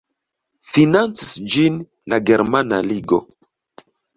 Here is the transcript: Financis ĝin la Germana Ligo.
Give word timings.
Financis 0.69 1.35
ĝin 1.57 1.77
la 2.15 2.21
Germana 2.31 2.81
Ligo. 2.89 3.21